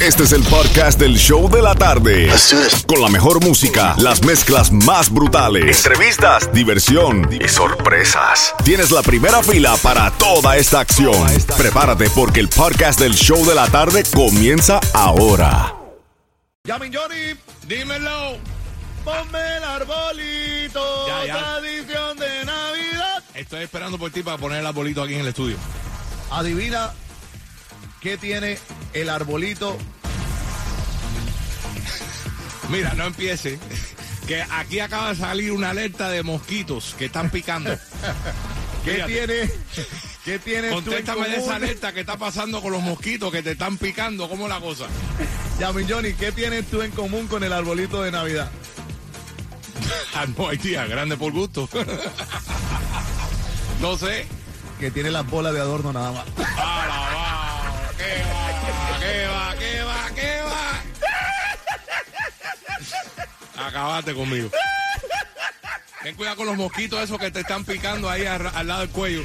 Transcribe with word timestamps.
Este 0.00 0.22
es 0.22 0.32
el 0.32 0.42
podcast 0.44 0.98
del 1.00 1.16
show 1.16 1.50
de 1.50 1.60
la 1.60 1.74
tarde. 1.74 2.30
Con 2.86 3.02
la 3.02 3.08
mejor 3.08 3.42
música, 3.44 3.96
las 3.98 4.22
mezclas 4.24 4.70
más 4.70 5.10
brutales, 5.10 5.84
entrevistas, 5.84 6.52
diversión 6.52 7.28
y 7.32 7.48
sorpresas. 7.48 8.54
Tienes 8.64 8.92
la 8.92 9.02
primera 9.02 9.42
fila 9.42 9.76
para 9.82 10.10
toda 10.12 10.56
esta 10.56 10.80
acción. 10.80 11.14
Prepárate 11.56 12.08
porque 12.10 12.38
el 12.40 12.48
podcast 12.48 13.00
del 13.00 13.14
show 13.14 13.44
de 13.44 13.54
la 13.56 13.66
tarde 13.68 14.04
comienza 14.14 14.78
ahora. 14.94 15.74
Llamen 16.64 16.92
Johnny, 16.94 17.34
Dímelo. 17.66 18.36
ponme 19.04 19.56
el 19.56 19.64
arbolito, 19.64 21.08
Ya, 21.08 21.26
ya. 21.26 21.38
tradición 21.38 22.16
de 22.18 22.44
Navidad. 22.44 23.24
Estoy 23.34 23.64
esperando 23.64 23.98
por 23.98 24.10
ti 24.12 24.22
para 24.22 24.38
poner 24.38 24.60
el 24.60 24.66
arbolito 24.66 25.02
aquí 25.02 25.14
en 25.14 25.20
el 25.20 25.28
estudio. 25.28 25.56
Adivina 26.30 26.90
qué 28.00 28.16
tiene 28.16 28.58
el 28.92 29.08
arbolito. 29.08 29.76
Mira, 32.70 32.94
no 32.94 33.06
empiece. 33.06 33.58
Que 34.26 34.42
aquí 34.42 34.80
acaba 34.80 35.10
de 35.10 35.16
salir 35.16 35.52
una 35.52 35.70
alerta 35.70 36.10
de 36.10 36.22
mosquitos 36.22 36.94
que 36.98 37.06
están 37.06 37.30
picando. 37.30 37.70
¿Qué 38.84 38.94
Fíjate. 38.94 39.12
tiene? 39.12 39.50
¿Qué 40.24 40.38
tienes 40.38 40.70
tú 40.70 40.78
en 40.78 40.84
Contéstame 40.84 41.28
de 41.28 41.36
esa 41.36 41.56
alerta 41.56 41.92
que 41.94 42.00
está 42.00 42.18
pasando 42.18 42.60
con 42.60 42.72
los 42.72 42.82
mosquitos 42.82 43.32
que 43.32 43.42
te 43.42 43.52
están 43.52 43.78
picando. 43.78 44.28
¿Cómo 44.28 44.46
la 44.46 44.60
cosa? 44.60 44.84
Llamen 45.58 45.88
Johnny, 45.88 46.12
¿qué 46.12 46.32
tienes 46.32 46.66
tú 46.66 46.82
en 46.82 46.90
común 46.90 47.26
con 47.28 47.42
el 47.42 47.52
arbolito 47.52 48.02
de 48.02 48.12
Navidad? 48.12 48.50
Ah, 50.14 50.26
no 50.36 50.48
hay 50.48 50.58
tía, 50.58 50.84
grande 50.86 51.16
por 51.16 51.32
gusto. 51.32 51.68
no 53.80 53.96
sé. 53.96 54.26
Que 54.78 54.90
tiene 54.90 55.10
las 55.10 55.26
bolas 55.26 55.54
de 55.54 55.60
adorno 55.60 55.92
nada 55.92 56.12
más. 56.12 56.24
Acabaste 63.58 64.14
conmigo. 64.14 64.50
Ten 66.02 66.14
cuidado 66.14 66.36
con 66.36 66.46
los 66.46 66.56
mosquitos 66.56 67.00
esos 67.02 67.18
que 67.18 67.30
te 67.30 67.40
están 67.40 67.64
picando 67.64 68.08
ahí 68.08 68.24
al, 68.24 68.46
al 68.46 68.66
lado 68.66 68.80
del 68.82 68.90
cuello. 68.90 69.24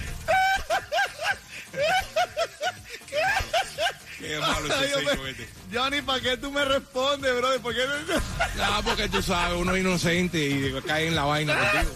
Qué 4.20 4.40
malo 4.40 4.68
este. 4.68 5.48
Johnny, 5.74 6.02
¿para 6.02 6.22
qué 6.22 6.38
tú 6.38 6.50
me 6.52 6.64
respondes, 6.64 7.36
brother? 7.36 7.60
¿Por 7.62 7.74
qué 7.76 7.82
no- 7.86 8.66
No, 8.78 8.84
porque 8.84 9.10
tú 9.10 9.22
sabes, 9.22 9.58
uno 9.60 9.76
es 9.76 9.82
inocente 9.82 10.38
y 10.40 10.74
cae 10.88 11.08
en 11.08 11.16
la 11.16 11.24
vaina 11.26 11.56
contigo. 11.58 11.96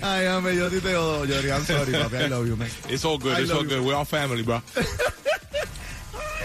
Ay, 0.00 0.26
hombre, 0.26 0.56
yo 0.56 0.70
te 0.70 0.96
odio, 0.96 1.34
Johnny. 1.34 1.48
I'm 1.50 1.66
sorry, 1.66 1.92
papi. 1.92 2.16
I 2.16 2.28
love 2.28 2.46
you, 2.46 2.56
man. 2.56 2.70
It's 2.88 3.04
all 3.04 3.18
good, 3.18 3.36
I 3.36 3.42
it's 3.42 3.50
all 3.50 3.62
you. 3.62 3.68
good. 3.68 3.80
We're 3.80 3.94
all 3.96 4.04
family, 4.04 4.42
bro. 4.42 4.62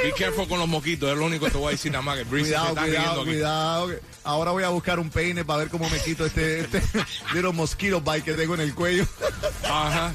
Be 0.04 0.12
careful 0.14 0.48
con 0.48 0.60
los 0.60 0.68
mosquitos, 0.68 1.12
es 1.12 1.18
lo 1.18 1.26
único 1.26 1.46
que 1.46 1.52
te 1.52 1.58
voy 1.58 1.68
a 1.68 1.72
decir 1.72 1.92
nada 1.92 2.02
más 2.02 2.18
que 2.18 2.24
Breezy 2.24 2.52
se 2.52 2.56
Cuidado, 2.56 2.76
cuidado, 2.76 3.22
aquí. 3.22 3.30
cuidado. 3.30 3.90
Ahora 4.24 4.52
voy 4.52 4.64
a 4.64 4.70
buscar 4.70 5.00
un 5.00 5.10
peine 5.10 5.44
para 5.46 5.60
ver 5.60 5.70
cómo 5.70 5.90
me 5.90 6.00
quito 6.00 6.26
este, 6.26 6.62
este 6.62 6.82
little 7.34 7.54
mosquito 7.54 8.02
bite 8.02 8.24
que 8.24 8.34
tengo 8.34 8.56
en 8.56 8.62
el 8.62 8.74
cuello. 8.76 9.06
Ajá. 9.64 10.14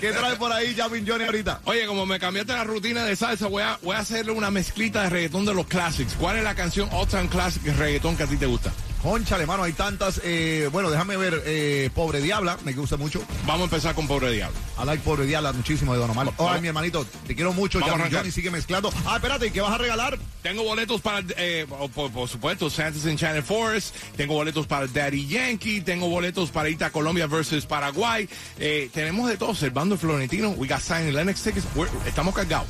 ¿Qué 0.00 0.12
trae 0.12 0.36
por 0.36 0.52
ahí 0.52 0.74
Jamin 0.74 1.06
Johnny 1.06 1.24
ahorita? 1.24 1.60
Oye, 1.64 1.86
como 1.86 2.06
me 2.06 2.18
cambiaste 2.20 2.52
la 2.52 2.64
rutina 2.64 3.04
de 3.04 3.16
salsa, 3.16 3.48
voy 3.48 3.62
a, 3.62 3.78
voy 3.82 3.96
a 3.96 4.00
hacerle 4.00 4.32
una 4.32 4.50
mezclita 4.50 5.02
de 5.02 5.10
reggaetón 5.10 5.44
de 5.44 5.54
los 5.54 5.66
classics. 5.66 6.14
¿Cuál 6.14 6.36
es 6.36 6.44
la 6.44 6.54
canción 6.54 6.88
all 6.92 7.08
time 7.08 7.28
classic 7.28 7.64
reggaetón 7.76 8.16
que 8.16 8.22
a 8.22 8.26
ti 8.26 8.36
te 8.36 8.46
gusta? 8.46 8.72
Conchale, 9.04 9.44
mano, 9.44 9.62
hay 9.64 9.74
tantas. 9.74 10.18
eh, 10.24 10.68
bueno, 10.72 10.90
déjame 10.90 11.18
ver. 11.18 11.42
eh, 11.44 11.90
Pobre 11.94 12.22
Diabla, 12.22 12.56
me 12.64 12.72
gusta 12.72 12.96
mucho. 12.96 13.22
Vamos 13.44 13.60
a 13.60 13.64
empezar 13.64 13.94
con 13.94 14.08
Pobre 14.08 14.32
Diablo. 14.32 14.56
I 14.82 14.86
like 14.86 15.02
Pobre 15.04 15.26
Diabla 15.26 15.52
muchísimo 15.52 15.92
de 15.92 15.98
Don 16.00 16.10
Omar. 16.10 16.30
Ay, 16.38 16.62
mi 16.62 16.68
hermanito, 16.68 17.04
te 17.26 17.34
quiero 17.34 17.52
mucho. 17.52 17.78
A 17.84 17.86
arrancar. 17.86 18.20
Johnny 18.20 18.30
sigue 18.32 18.50
mezclando. 18.50 18.90
Ah, 19.04 19.16
espérate, 19.16 19.52
¿qué 19.52 19.60
vas 19.60 19.72
a 19.72 19.76
regalar? 19.78 20.18
Tengo 20.42 20.62
boletos 20.64 21.02
para, 21.02 21.22
eh, 21.36 21.66
por, 21.94 22.10
por 22.10 22.28
supuesto, 22.30 22.70
Santos 22.70 23.04
en 23.04 23.18
Channel 23.18 23.42
Forest. 23.42 23.94
Tengo 24.16 24.32
boletos 24.34 24.66
para 24.66 24.86
Daddy 24.86 25.26
Yankee. 25.26 25.82
Tengo 25.82 26.08
boletos 26.08 26.50
para 26.50 26.70
irte 26.70 26.84
a 26.86 26.90
Colombia 26.90 27.26
versus 27.26 27.66
Paraguay. 27.66 28.26
Tenemos 28.58 29.28
de 29.28 29.36
todo. 29.36 29.54
Servando 29.54 29.98
Florentino. 29.98 30.48
We 30.56 30.66
got 30.66 30.80
Sign 30.80 31.12
Lennox 31.14 31.42
tickets. 31.42 31.66
We're- 31.76 31.90
estamos 32.06 32.34
cargados. 32.34 32.66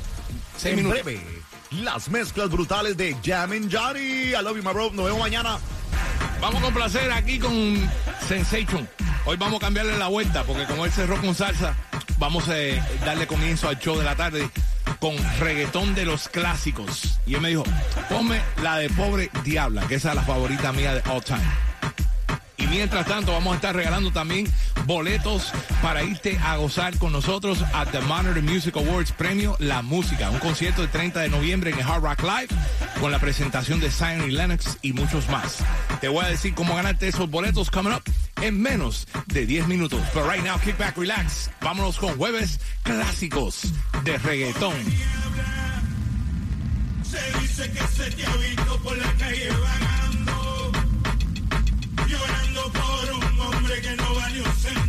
Seis 0.57 0.73
en 0.77 0.85
minutos. 0.85 1.05
breve, 1.05 1.21
las 1.71 2.09
mezclas 2.09 2.51
brutales 2.51 2.97
de 2.97 3.17
Jamin 3.25 3.71
Johnny. 3.71 4.31
I 4.33 4.43
love 4.43 4.57
you, 4.57 4.63
my 4.65 4.73
bro. 4.73 4.91
Nos 4.91 5.05
vemos 5.05 5.21
mañana. 5.21 5.59
Vamos 6.45 6.61
a 6.61 6.65
complacer 6.67 7.11
aquí 7.11 7.39
con 7.39 7.91
Sensation. 8.29 8.87
Hoy 9.25 9.39
vamos 9.39 9.57
a 9.57 9.61
cambiarle 9.61 9.97
la 9.97 10.09
vuelta 10.09 10.45
porque 10.45 10.67
como 10.67 10.85
él 10.85 10.93
cerró 10.93 11.19
con 11.19 11.35
salsa, 11.35 11.75
vamos 12.19 12.51
a 12.51 12.61
eh, 12.61 12.83
darle 13.03 13.27
comienzo 13.27 13.67
al 13.67 13.79
show 13.79 13.97
de 13.97 14.05
la 14.05 14.15
tarde 14.15 14.51
con 15.01 15.17
reggaetón 15.41 15.95
de 15.95 16.05
los 16.05 16.29
clásicos. 16.29 17.19
Y 17.25 17.37
él 17.37 17.41
me 17.41 17.49
dijo, 17.49 17.65
ponme 18.11 18.43
la 18.63 18.77
de 18.77 18.91
Pobre 18.91 19.31
Diabla, 19.43 19.87
que 19.87 19.95
esa 19.95 20.11
es 20.11 20.17
la 20.17 20.23
favorita 20.23 20.71
mía 20.75 20.95
de 20.95 21.11
all 21.11 21.25
time. 21.25 21.41
Y 22.65 22.67
mientras 22.69 23.05
tanto 23.05 23.33
vamos 23.33 23.53
a 23.53 23.57
estar 23.57 23.77
regalando 23.77 24.11
también 24.11 24.51
boletos 24.87 25.53
para 25.83 26.03
irte 26.03 26.39
a 26.39 26.57
gozar 26.57 26.97
con 26.97 27.13
nosotros 27.13 27.59
a 27.75 27.85
The 27.85 28.01
Monitor 28.01 28.43
Music 28.43 28.75
Awards 28.77 29.13
Premio 29.13 29.55
La 29.59 29.83
Música, 29.83 30.31
un 30.31 30.39
concierto 30.39 30.83
el 30.83 30.89
30 30.89 31.21
de 31.21 31.29
noviembre 31.29 31.73
en 31.73 31.83
Hard 31.83 32.03
Rock 32.03 32.23
Live 32.23 32.49
con 33.01 33.13
la 33.13 33.19
presentación 33.19 33.81
de 33.81 33.91
y 34.27 34.31
Lennox 34.31 34.79
y 34.81 34.95
muchos 34.95 35.29
más. 35.29 35.59
Te 36.01 36.09
voy 36.09 36.25
a 36.25 36.29
decir 36.29 36.55
cómo 36.55 36.75
ganarte 36.75 37.07
esos 37.07 37.29
boletos 37.29 37.71
coming 37.71 37.93
up 37.93 38.03
en 38.41 38.61
menos 38.61 39.07
de 39.27 39.45
10 39.45 39.69
minutos. 39.69 40.01
Pero 40.15 40.31
right 40.31 40.43
now, 40.43 40.59
kick 40.59 40.79
back, 40.79 40.97
relax. 40.97 41.51
Vámonos 41.61 41.99
con 41.99 42.17
jueves 42.17 42.61
clásicos 42.83 43.73
de 44.05 44.17
reggaetón. 44.17 44.75
Se 47.03 47.41
dice 47.41 47.71
que 47.71 47.87
se 47.89 48.11
te 48.11 48.27
ha 48.27 48.37
visto 48.37 48.79
por 48.83 48.97
la 48.97 49.13
calle 49.19 49.51
que 54.35 54.75
no 54.75 54.84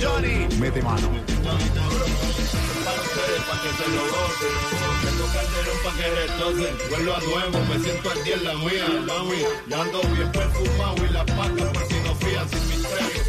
Johnny, 0.00 0.46
mete 0.60 0.80
mano. 0.80 1.10
para 1.10 3.00
ustedes, 3.02 3.42
para 3.48 3.62
que 3.62 3.70
se 3.78 3.86
lo 3.90 4.02
gocen. 4.14 4.54
Tengo 5.02 5.26
calderón 5.34 5.78
para 5.82 5.96
que 5.96 6.06
retocen. 6.14 6.74
Vuelvo 6.90 7.14
a 7.14 7.20
nuevo, 7.20 7.58
me 7.66 7.78
siento 7.82 8.10
al 8.10 8.24
día 8.24 8.34
en 8.34 8.44
la 8.44 8.54
mía, 8.54 8.86
mami. 9.06 9.42
Ya 9.68 9.82
ando 9.82 10.00
bien 10.14 10.30
perfumado 10.30 10.96
y 11.04 11.08
las 11.12 11.24
patas 11.24 11.68
por 11.72 11.84
si 11.88 11.94
no 12.04 12.14
fían 12.14 12.48
sin 12.48 12.68
misterio. 12.68 13.22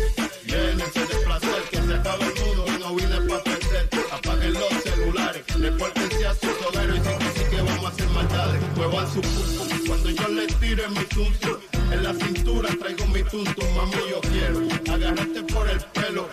Llénense 0.46 1.00
de 1.00 1.16
placer, 1.26 1.64
que 1.72 1.82
se 1.82 1.94
acabe 1.96 2.26
el 2.26 2.46
mundo 2.46 2.66
y 2.68 2.80
no 2.80 2.96
vine 2.96 3.22
para 3.28 3.44
perder. 3.44 3.90
Apaguen 4.12 4.54
los 4.54 4.84
celulares, 4.84 5.44
repórtense 5.60 6.28
a 6.28 6.34
sus 6.36 6.68
hogares 6.68 6.96
y 6.96 7.00
sí 7.00 7.16
que 7.18 7.40
sí 7.40 7.46
que 7.50 7.62
vamos 7.62 7.86
a 7.86 7.88
hacer 7.88 8.08
maldades. 8.10 8.62
Muevan 8.76 9.14
su 9.14 9.22
pum 9.22 9.88
cuando 9.88 10.10
yo 10.12 10.28
les 10.28 10.60
tire 10.60 10.88
mi 10.90 11.04
tuntum. 11.06 11.58
En 11.92 12.04
la 12.04 12.14
cintura 12.14 12.70
traigo 12.80 13.06
mi 13.08 13.24
tuntum, 13.24 13.76
mami, 13.76 13.94
yo 14.12 14.22
quiero 14.22 14.60
agarrarte 14.94 15.42
por 15.52 15.68
el 15.68 15.80
pelo. 15.80 16.30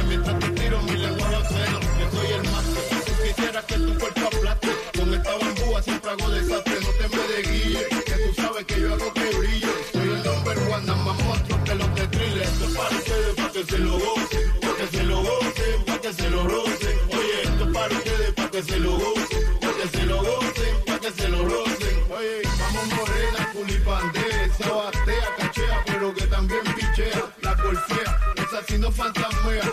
Que 0.00 0.06
mientras 0.06 0.38
te 0.38 0.48
tiro 0.50 0.80
mi 0.82 0.92
lengua 0.92 1.28
a 1.28 1.32
los 1.32 1.48
senos, 1.48 1.80
yo 2.00 2.10
soy 2.10 2.32
el 2.32 2.50
más 2.50 2.64
que 2.64 2.96
tú 3.04 3.12
quisieras 3.22 3.64
que 3.66 3.74
tu 3.74 3.98
cuerpo 3.98 4.20
aplaste. 4.28 4.68
Con 4.98 5.14
esta 5.14 5.36
bambúa 5.36 5.82
siempre 5.82 6.10
hago 6.10 6.30
desastre, 6.30 6.74
no 6.80 6.90
te 6.90 7.16
me 7.16 7.22
desguille, 7.28 7.86
que 8.06 8.12
tú 8.12 8.34
sabes 8.40 8.64
que 8.64 8.80
yo 8.80 8.94
hago 8.94 9.12
que 9.12 9.36
brille. 9.36 9.72
Soy 9.92 10.08
el 10.08 10.22
number 10.24 10.58
one, 10.58 10.86
nada 10.86 11.04
más 11.04 11.22
monstruo 11.24 11.64
que 11.64 11.74
los 11.74 11.94
de 11.94 12.06
thriller. 12.08 12.42
Esto 12.42 12.64
es 12.64 12.76
para 12.76 12.96
ustedes, 12.96 13.34
para 13.34 13.52
que 13.52 13.64
se 13.64 13.78
lo 13.78 13.98
gocen, 13.98 14.60
para 14.60 14.76
que 14.76 14.86
se 14.86 15.02
lo 15.02 15.16
gocen, 15.22 15.84
para 15.84 16.00
que 16.00 16.12
se 16.14 16.30
lo 16.30 16.48
rocen. 16.48 16.98
Oye, 17.10 17.42
esto 17.42 17.64
es 17.64 17.72
para 17.74 17.94
ustedes, 17.94 18.32
para 18.32 18.50
que 18.50 18.62
se 18.62 18.78
lo 18.78 18.92
gocen, 18.92 19.60
para 19.60 19.74
que 19.74 19.88
se 19.88 20.06
lo 20.06 20.16
gocen, 20.22 20.84
para 20.86 20.98
que 21.00 21.10
se 21.12 21.28
lo 21.28 21.44
rocen. 21.44 21.96
Oye, 22.10 22.42
vamos 22.58 22.86
morena, 22.96 23.52
culipandea, 23.52 24.54
se 24.56 24.68
batea, 24.68 25.36
cachea, 25.36 25.84
pero 25.84 26.14
que 26.14 26.26
también 26.26 26.62
pichea, 26.74 27.22
la 27.42 27.54
golfea, 27.54 28.18
esa 28.36 28.62
sí 28.66 28.78
no 28.78 28.90
fantasmea. 28.90 29.69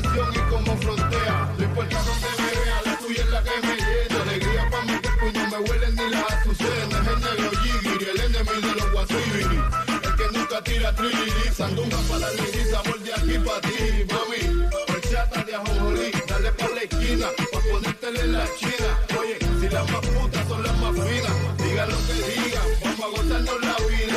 Canción 0.00 0.32
y 0.32 0.38
como 0.50 0.76
frontea, 0.76 1.54
no 1.58 1.64
importa 1.64 2.02
donde 2.04 2.28
me 2.38 2.60
vea, 2.60 2.82
la 2.84 2.98
tuya 2.98 3.22
es 3.22 3.30
la 3.30 3.42
que 3.42 3.66
me 3.66 3.76
llena, 3.76 4.22
alegría 4.22 4.70
para 4.70 4.84
mi 4.84 4.92
cuerpo 4.92 5.26
y 5.26 5.32
no 5.32 5.48
me 5.50 5.58
huelen 5.68 5.94
ni 5.96 6.10
las 6.10 6.32
azucenas, 6.34 7.06
el 7.08 7.20
negro 7.20 7.50
jigiri, 7.62 8.04
el 8.10 8.20
enemigo 8.20 8.68
de 8.68 8.74
los 8.76 8.92
guasibiri, 8.92 9.58
el 10.04 10.14
que 10.14 10.38
nunca 10.38 10.62
tira 10.62 10.94
trilili, 10.94 11.50
sandunga 11.52 11.96
para 12.08 12.18
la 12.20 12.30
lili, 12.30 12.64
sabor 12.70 13.00
de 13.00 13.12
aquí 13.12 13.38
para 13.38 13.60
ti, 13.60 13.76
mami, 14.12 14.68
horchata 14.88 15.42
de 15.42 15.54
ajonjolí, 15.56 16.10
dale 16.28 16.52
pa' 16.52 16.68
la 16.68 16.82
esquina, 16.82 17.26
pa' 17.52 17.60
ponértela 17.72 18.20
en 18.20 18.32
la 18.34 18.46
china, 18.54 18.88
oye, 19.18 19.38
si 19.60 19.68
las 19.68 19.90
más 19.90 20.06
putas 20.06 20.48
son 20.48 20.62
las 20.62 20.78
más 20.78 20.94
finas, 20.94 21.58
diga 21.58 21.86
lo 21.86 21.96
que 22.06 22.14
diga, 22.14 22.62
vamos 22.84 23.00
a 23.00 23.08
gozarnos 23.08 23.60
la 23.66 23.76
vida, 23.88 24.07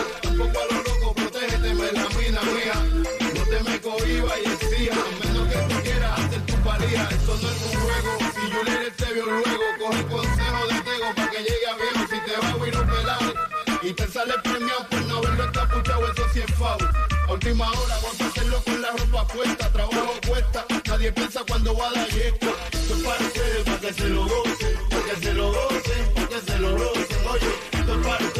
llegue 11.41 11.67
a 11.67 12.07
si 12.07 12.19
te 12.19 12.37
va 12.37 12.49
a 12.49 12.55
huir 12.57 12.77
un 12.77 12.87
pelado, 12.87 13.33
y 13.81 13.93
te 13.93 14.07
sale 14.07 14.33
premiado 14.43 14.87
por 14.89 15.01
no 15.05 15.17
haberlo 15.17 15.43
encapuchado, 15.45 16.11
eso 16.11 16.23
sí 16.33 16.39
es 16.39 16.55
foul. 16.55 16.89
A 17.27 17.33
última 17.33 17.69
hora, 17.69 17.95
vamos 17.95 18.21
a 18.21 18.25
hacerlo 18.27 18.61
con 18.63 18.81
la 18.81 18.91
ropa 18.91 19.27
puesta, 19.27 19.71
trabajo 19.71 20.13
cuesta, 20.27 20.65
nadie 20.85 21.11
piensa 21.11 21.41
cuando 21.47 21.75
va 21.75 21.87
a 21.87 21.93
dar 21.93 22.07
yesca. 22.09 22.51
Esto 22.71 22.95
es 22.95 23.03
para 23.03 23.25
ustedes, 23.25 23.63
para 23.63 23.79
que 23.79 23.93
se 23.93 24.09
lo 24.09 24.23
gocen, 24.23 24.79
para 24.89 25.03
que 25.03 25.15
se 25.15 25.33
lo 25.33 25.51
gocen, 25.51 26.13
para 26.13 26.27
que 26.27 26.41
se 26.41 26.59
lo 26.59 26.77
rocen. 26.77 27.27
Oye, 27.27 27.53
esto 27.71 27.99
es 27.99 28.07
para 28.07 28.30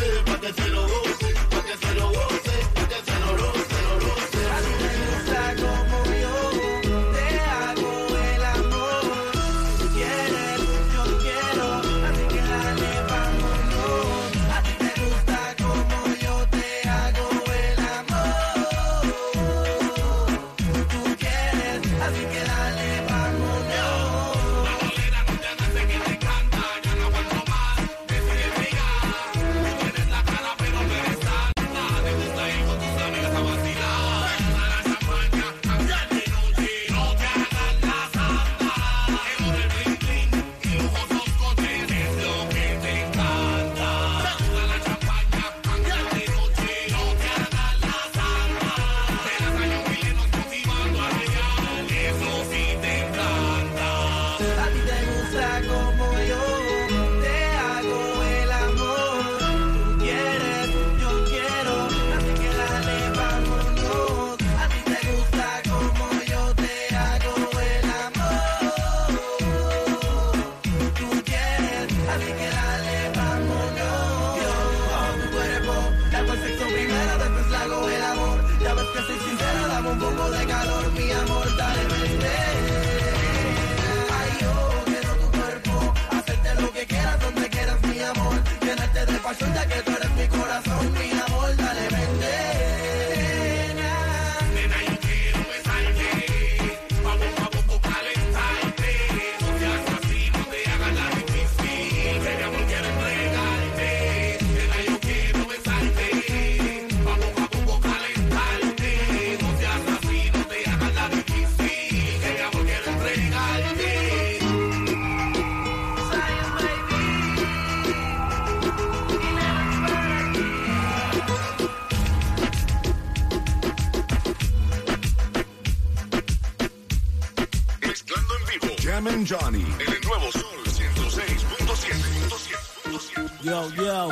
Johnny. 129.32 129.64
En 129.64 129.94
el 129.94 130.02
nuevo 130.02 130.30
Sol 130.34 130.60
106.7. 130.66 133.42
Yo, 133.42 133.70
yo, 133.76 134.10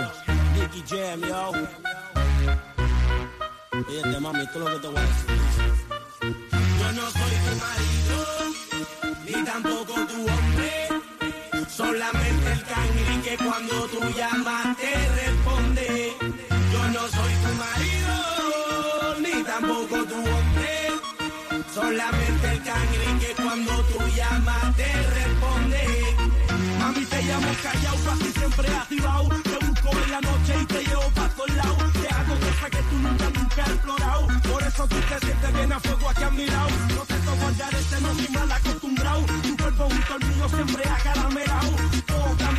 Nicky 0.56 0.82
Jam, 0.88 1.22
yo. 1.22 1.52
Fíjate, 3.86 4.20
mami, 4.22 4.44
esto 4.44 4.60
es 4.60 4.60
lo 4.60 4.66
que 4.66 4.80
te 4.80 4.88
voy 4.88 4.96
a 4.96 5.02
decir. 5.02 5.26
Yo 6.80 6.92
no 6.94 7.12
soy 7.12 7.34
tu 7.46 7.54
marido, 7.66 8.18
ni 9.26 9.36
tampoco 9.44 9.94
tu 10.08 10.20
hombre. 10.32 10.72
Solamente 11.68 12.52
el 12.54 12.64
cangri 12.64 13.22
que 13.22 13.36
cuando 13.44 13.76
tú 13.88 14.00
llamas 14.16 14.78
te 14.78 14.94
responde. 15.22 16.14
Yo 16.72 16.82
no 16.96 17.04
soy 17.10 17.34
tu 17.44 17.52
marido, 17.66 18.16
ni 19.20 19.36
tampoco 19.44 19.96
tu 20.06 20.16
hombre. 20.16 20.74
Solamente 21.74 22.46
el 22.52 22.64
cangri 22.64 23.20
que 23.20 23.36
cuando 23.44 23.74
tú 23.84 24.00
llamas 24.16 24.19
te 27.20 27.26
llamo 27.26 27.52
callado, 27.62 27.98
casi 28.06 28.32
siempre 28.32 28.68
activado. 28.70 29.30
Te 29.44 29.66
busco 29.66 29.90
en 30.04 30.12
la 30.12 30.22
noche 30.22 30.54
y 30.62 30.66
te 30.66 30.84
llevo 30.86 31.10
para 31.16 31.30
todos 31.30 31.56
lados. 31.56 31.94
Te 31.94 32.08
hago 32.08 32.36
cosas 32.36 32.70
que 32.70 32.82
tú 32.90 32.96
nunca, 32.96 33.30
nunca 33.30 33.64
has 33.64 33.70
explorado. 33.70 34.28
Por 34.50 34.64
eso 34.64 34.88
tú 34.88 34.96
te 35.10 35.26
sientes 35.26 35.54
bien 35.54 35.74
a 35.74 35.80
fuego 35.80 36.10
aquí 36.10 36.24
a 36.24 36.30
mi 36.30 36.46
lado. 36.46 36.70
No 36.96 37.02
te 37.06 37.14
toco 37.16 37.36
guardar 37.42 37.74
este 37.76 38.02
no 38.02 38.16
soy 38.16 38.30
mal 38.30 38.52
acostumbrado. 38.52 39.26
Tu 39.44 39.58
cuerpo 39.58 39.84
junto 39.90 40.14
al 40.14 40.26
mío 40.30 40.50
siempre 40.50 40.84
acaramelado. 40.90 41.72
Tócame, 42.08 42.59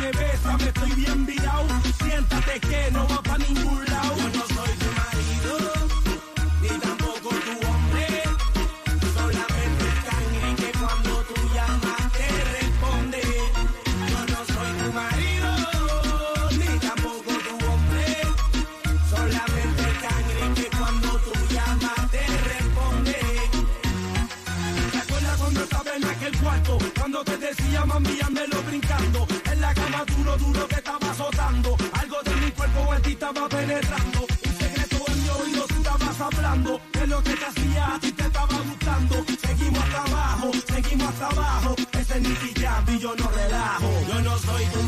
y 40.91 40.95
más 40.95 41.21
abajo. 41.21 41.75
Ese 41.91 42.17
es 42.17 42.21
Nicky 42.21 42.61
Jam 42.61 42.85
y 42.87 42.99
yo 42.99 43.15
no 43.15 43.29
relajo. 43.29 43.89
Yo 44.07 44.21
no 44.21 44.37
soy 44.37 44.65
tu 44.65 44.81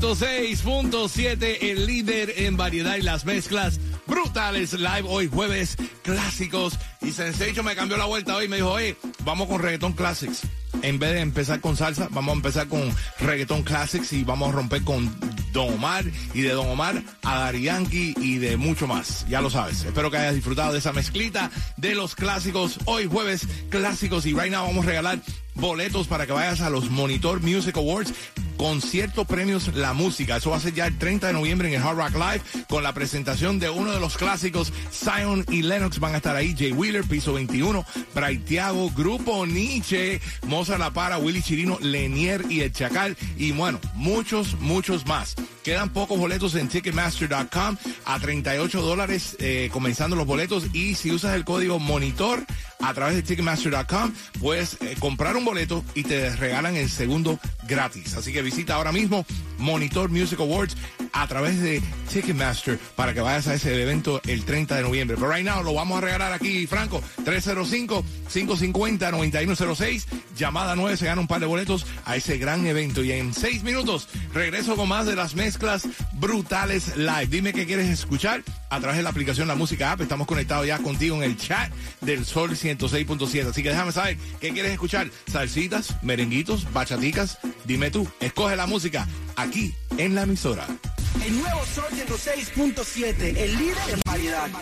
106.7, 0.00 1.58
el 1.60 1.86
líder 1.86 2.32
en 2.36 2.56
variedad 2.56 2.96
y 2.96 3.02
las 3.02 3.24
mezclas 3.24 3.80
brutales 4.06 4.72
live 4.74 5.04
hoy 5.08 5.26
jueves 5.26 5.76
clásicos 6.02 6.78
y 7.02 7.10
Sensation 7.10 7.64
me 7.64 7.74
cambió 7.74 7.96
la 7.96 8.04
vuelta 8.04 8.36
hoy 8.36 8.44
y 8.44 8.48
me 8.48 8.56
dijo, 8.56 8.70
oye, 8.70 8.96
vamos 9.24 9.48
con 9.48 9.60
reggaeton 9.60 9.94
classics. 9.94 10.42
En 10.82 11.00
vez 11.00 11.14
de 11.14 11.20
empezar 11.20 11.60
con 11.60 11.76
salsa, 11.76 12.06
vamos 12.12 12.32
a 12.32 12.36
empezar 12.36 12.68
con 12.68 12.94
reggaeton 13.18 13.64
classics 13.64 14.12
y 14.12 14.22
vamos 14.22 14.50
a 14.50 14.52
romper 14.52 14.84
con 14.84 15.12
Don 15.52 15.74
Omar 15.74 16.04
y 16.32 16.42
de 16.42 16.50
Don 16.50 16.68
Omar 16.68 17.02
a 17.24 17.40
Dari 17.40 17.62
Yankee 17.62 18.14
y 18.20 18.38
de 18.38 18.56
mucho 18.56 18.86
más. 18.86 19.26
Ya 19.28 19.40
lo 19.40 19.50
sabes. 19.50 19.84
Espero 19.84 20.12
que 20.12 20.18
hayas 20.18 20.36
disfrutado 20.36 20.72
de 20.72 20.78
esa 20.78 20.92
mezclita 20.92 21.50
de 21.76 21.96
los 21.96 22.14
clásicos. 22.14 22.78
Hoy 22.84 23.06
jueves 23.06 23.48
clásicos 23.68 24.26
y 24.26 24.32
right 24.32 24.52
now 24.52 24.64
vamos 24.64 24.84
a 24.84 24.90
regalar 24.90 25.18
boletos 25.54 26.06
para 26.06 26.24
que 26.24 26.32
vayas 26.32 26.60
a 26.60 26.70
los 26.70 26.88
Monitor 26.88 27.40
Music 27.42 27.76
Awards 27.76 28.14
concierto 28.58 29.24
premios 29.24 29.74
La 29.74 29.94
Música. 29.94 30.36
Eso 30.36 30.50
va 30.50 30.58
a 30.58 30.60
ser 30.60 30.74
ya 30.74 30.86
el 30.86 30.98
30 30.98 31.28
de 31.28 31.32
noviembre 31.32 31.68
en 31.68 31.74
el 31.74 31.82
Hard 31.82 31.96
Rock 31.96 32.14
Live 32.14 32.64
con 32.68 32.82
la 32.82 32.92
presentación 32.92 33.58
de 33.58 33.70
uno 33.70 33.92
de 33.92 34.00
los 34.00 34.18
clásicos. 34.18 34.72
Zion 34.92 35.46
y 35.48 35.62
Lennox 35.62 35.98
van 36.00 36.14
a 36.14 36.18
estar 36.18 36.36
ahí. 36.36 36.54
Jay 36.58 36.72
Wheeler, 36.72 37.04
Piso 37.04 37.32
21, 37.32 37.86
Braithiago, 38.14 38.90
Grupo 38.90 39.46
Nietzsche, 39.46 40.20
Moza 40.46 40.76
La 40.76 40.92
Para, 40.92 41.16
Willy 41.16 41.40
Chirino, 41.40 41.78
Lenier 41.80 42.44
y 42.50 42.60
El 42.60 42.72
Chacal. 42.72 43.16
Y 43.38 43.52
bueno, 43.52 43.80
muchos, 43.94 44.58
muchos 44.60 45.06
más. 45.06 45.36
Quedan 45.62 45.90
pocos 45.90 46.18
boletos 46.18 46.54
en 46.56 46.68
Ticketmaster.com 46.68 47.76
a 48.04 48.18
38 48.18 48.82
dólares 48.82 49.36
eh, 49.38 49.70
comenzando 49.72 50.16
los 50.16 50.26
boletos. 50.26 50.64
Y 50.72 50.96
si 50.96 51.12
usas 51.12 51.34
el 51.34 51.44
código 51.44 51.78
Monitor 51.78 52.44
a 52.80 52.94
través 52.94 53.16
de 53.16 53.22
Ticketmaster.com, 53.22 54.12
puedes 54.40 54.80
eh, 54.80 54.96
comprar 54.98 55.36
un 55.36 55.44
boleto 55.44 55.84
y 55.94 56.04
te 56.04 56.34
regalan 56.36 56.76
el 56.76 56.88
segundo 56.88 57.38
gratis. 57.66 58.16
Así 58.16 58.32
que 58.32 58.42
visita 58.42 58.74
ahora 58.74 58.92
mismo 58.92 59.24
Monitor 59.58 60.08
Music 60.08 60.40
Awards 60.40 60.76
a 61.12 61.26
través 61.26 61.60
de 61.60 61.82
Ticketmaster 62.12 62.78
para 62.96 63.12
que 63.12 63.20
vayas 63.20 63.48
a 63.48 63.54
ese 63.54 63.80
evento 63.80 64.20
el 64.26 64.44
30 64.44 64.76
de 64.76 64.82
noviembre. 64.82 65.16
Pero 65.16 65.32
right 65.32 65.44
now 65.44 65.62
lo 65.62 65.74
vamos 65.74 65.98
a 65.98 66.00
regalar 66.00 66.32
aquí, 66.32 66.66
Franco, 66.66 67.02
305-550-9106. 67.24 70.06
Llamada 70.36 70.74
9 70.76 70.96
se 70.96 71.04
gana 71.06 71.20
un 71.20 71.26
par 71.26 71.40
de 71.40 71.46
boletos 71.46 71.84
a 72.04 72.14
ese 72.16 72.38
gran 72.38 72.64
evento. 72.66 73.02
Y 73.02 73.10
en 73.12 73.34
seis 73.34 73.64
minutos 73.64 74.08
regreso 74.32 74.76
con 74.76 74.88
más 74.88 75.04
de 75.06 75.16
las 75.16 75.34
mezclas 75.34 75.88
brutales 76.12 76.96
live. 76.96 77.26
Dime 77.26 77.52
qué 77.52 77.66
quieres 77.66 77.88
escuchar 77.88 78.44
a 78.70 78.78
través 78.80 78.98
de 78.98 79.02
la 79.02 79.10
aplicación 79.10 79.48
La 79.48 79.56
Música 79.56 79.92
App. 79.92 80.00
Estamos 80.00 80.26
conectados 80.26 80.66
ya 80.66 80.78
contigo 80.78 81.16
en 81.16 81.24
el 81.24 81.36
chat 81.36 81.70
del 82.00 82.24
Sol 82.24 82.52
106.7. 82.52 83.50
Así 83.50 83.62
que 83.62 83.68
déjame 83.70 83.92
saber 83.92 84.16
qué 84.40 84.52
quieres 84.52 84.72
escuchar. 84.72 85.10
Salsitas, 85.26 86.02
merenguitos, 86.02 86.72
bachaticas. 86.72 87.38
Dime 87.64 87.90
tú, 87.90 88.08
escoge 88.20 88.56
la 88.56 88.66
música 88.66 89.06
aquí 89.38 89.72
en 89.96 90.14
la 90.14 90.22
emisora. 90.22 90.66
El 91.24 91.40
nuevo 91.40 91.64
Sol 91.74 91.84
106.7, 91.90 93.36
el 93.36 93.56
líder 93.56 93.90
en 93.92 94.00
variedad. 94.04 94.48